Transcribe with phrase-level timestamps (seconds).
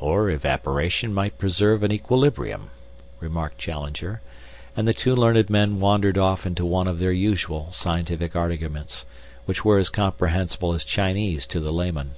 [0.00, 2.70] "Or evaporation might preserve an equilibrium,"
[3.20, 4.20] remarked Challenger,
[4.76, 9.04] and the two learned men wandered off into one of their usual scientific arguments,
[9.44, 12.16] which were as comprehensible as Chinese to the layman.